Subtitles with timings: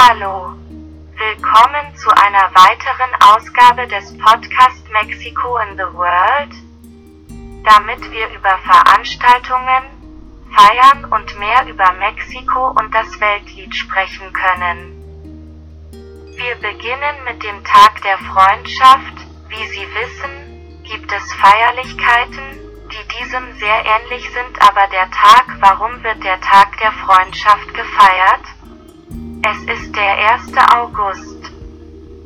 [0.00, 0.54] Hallo.
[1.16, 6.54] Willkommen zu einer weiteren Ausgabe des Podcast Mexico in the World,
[7.64, 9.82] damit wir über Veranstaltungen,
[10.54, 14.94] Feiern und mehr über Mexiko und das Weltlied sprechen können.
[16.36, 19.26] Wir beginnen mit dem Tag der Freundschaft.
[19.48, 22.44] Wie Sie wissen, gibt es Feierlichkeiten,
[22.88, 28.46] die diesem sehr ähnlich sind, aber der Tag, warum wird der Tag der Freundschaft gefeiert?
[29.50, 30.52] Es ist der 1.
[30.74, 31.38] August.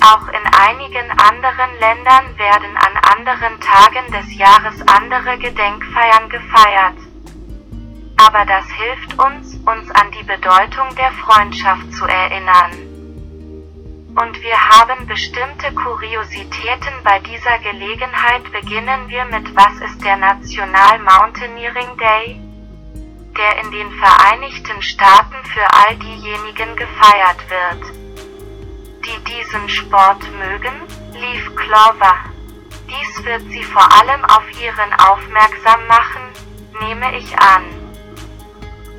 [0.00, 6.98] Auch in einigen anderen Ländern werden an anderen Tagen des Jahres andere Gedenkfeiern gefeiert.
[8.18, 12.70] Aber das hilft uns, uns an die Bedeutung der Freundschaft zu erinnern.
[14.14, 21.00] Und wir haben bestimmte Kuriositäten bei dieser Gelegenheit beginnen wir mit Was ist der National
[21.00, 22.47] Mountaineering Day?
[23.38, 27.94] Der in den Vereinigten Staaten für all diejenigen gefeiert wird,
[29.06, 32.16] die diesen Sport mögen, lief Clover.
[32.88, 36.22] Dies wird sie vor allem auf ihren aufmerksam machen,
[36.80, 37.64] nehme ich an.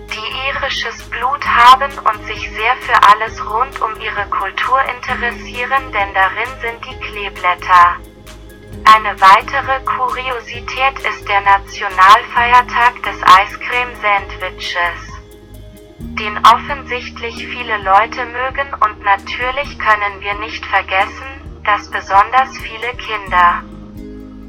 [0.10, 6.14] Die irisches Blut haben und sich sehr für alles rund um ihre Kultur interessieren, denn
[6.14, 8.09] darin sind die Kleeblätter.
[8.86, 15.02] Eine weitere Kuriosität ist der Nationalfeiertag des Eiscreme Sandwiches,
[16.00, 23.64] den offensichtlich viele Leute mögen und natürlich können wir nicht vergessen, dass besonders viele Kinder.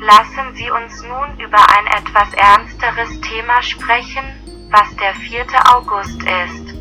[0.01, 5.45] Lassen Sie uns nun über ein etwas ernsteres Thema sprechen, was der 4.
[5.75, 6.81] August ist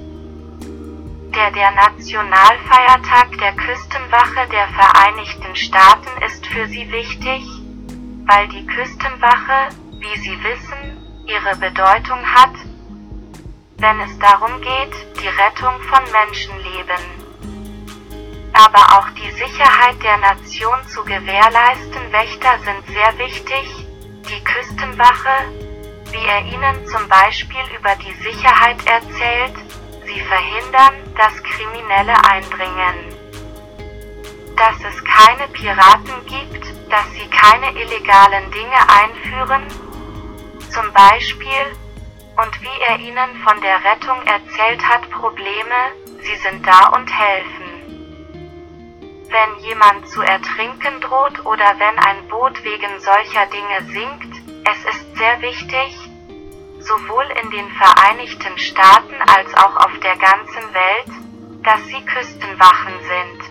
[1.40, 7.44] der der Nationalfeiertag der Küstenwache der Vereinigten Staaten ist für sie wichtig,
[8.25, 9.69] weil die Küstenwache,
[10.00, 12.53] wie Sie wissen, ihre Bedeutung hat,
[13.78, 17.03] wenn es darum geht, die Rettung von Menschenleben.
[18.53, 22.11] Aber auch die Sicherheit der Nation zu gewährleisten.
[22.11, 23.88] Wächter sind sehr wichtig,
[24.27, 25.45] die Küstenwache,
[26.11, 29.55] wie er ihnen zum Beispiel über die Sicherheit erzählt,
[30.05, 33.08] Sie verhindern, dass Kriminelle eindringen.
[34.59, 39.65] Dass es keine Piraten gibt, dass sie keine illegalen Dinge einführen,
[40.70, 41.77] zum Beispiel,
[42.36, 45.80] und wie er ihnen von der Rettung erzählt hat, Probleme,
[46.21, 47.70] sie sind da und helfen.
[49.30, 55.17] Wenn jemand zu ertrinken droht oder wenn ein Boot wegen solcher Dinge sinkt, es ist
[55.17, 55.95] sehr wichtig,
[56.80, 63.48] sowohl in den Vereinigten Staaten als auch auf der ganzen Welt, dass sie Küstenwachen sind,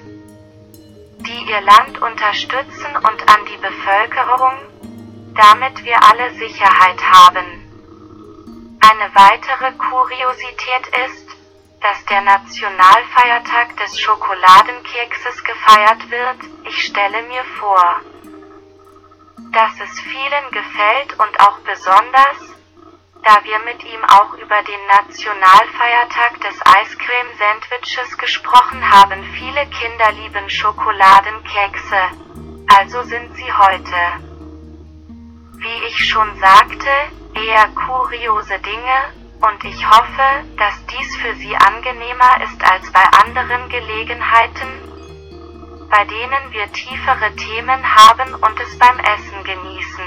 [1.18, 4.58] die ihr Land unterstützen und an die Bevölkerung,
[5.34, 7.46] damit wir alle Sicherheit haben.
[8.80, 11.28] Eine weitere Kuriosität ist,
[11.80, 18.00] dass der Nationalfeiertag des Schokoladenkekses gefeiert wird, ich stelle mir vor,
[19.52, 22.56] dass es vielen gefällt und auch besonders,
[23.24, 26.97] da wir mit ihm auch über den Nationalfeiertag des Eiscreme
[27.48, 29.24] Sandwiches gesprochen haben.
[29.38, 31.96] Viele Kinder lieben Schokoladenkekse,
[32.76, 34.00] also sind sie heute.
[35.56, 36.90] Wie ich schon sagte,
[37.34, 38.98] eher kuriose Dinge,
[39.40, 44.68] und ich hoffe, dass dies für Sie angenehmer ist als bei anderen Gelegenheiten,
[45.88, 49.97] bei denen wir tiefere Themen haben und es beim Essen genießen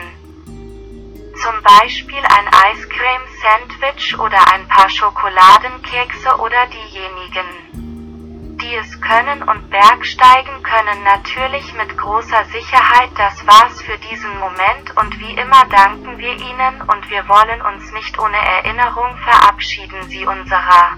[1.41, 10.61] zum Beispiel ein Eiscreme-Sandwich oder ein paar Schokoladenkekse oder diejenigen, die es können und Bergsteigen
[10.61, 13.09] können natürlich mit großer Sicherheit.
[13.17, 17.91] Das war's für diesen Moment und wie immer danken wir Ihnen und wir wollen uns
[17.91, 20.97] nicht ohne Erinnerung verabschieden Sie unserer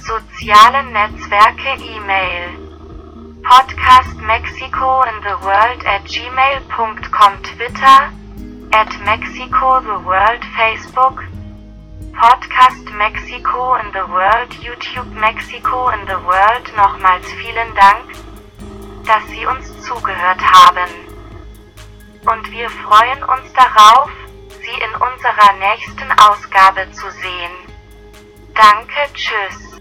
[0.00, 2.58] sozialen Netzwerke E-Mail
[3.44, 8.23] Podcast Mexico in the World at gmail.com Twitter
[8.74, 11.22] at Mexico the World Facebook,
[12.10, 16.66] Podcast Mexico in the World, YouTube Mexico in the World.
[16.74, 18.04] Nochmals vielen Dank,
[19.06, 20.90] dass Sie uns zugehört haben.
[22.26, 24.10] Und wir freuen uns darauf,
[24.48, 27.54] Sie in unserer nächsten Ausgabe zu sehen.
[28.54, 29.73] Danke, tschüss.